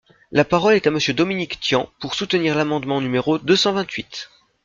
La 0.31 0.43
parole 0.45 0.73
est 0.73 0.87
à 0.87 0.89
Monsieur 0.89 1.13
Dominique 1.13 1.59
Tian, 1.59 1.87
pour 1.99 2.15
soutenir 2.15 2.55
l’amendement 2.55 3.01
numéro 3.01 3.37
deux 3.37 3.55
cent 3.55 3.73
vingt-huit. 3.73 4.31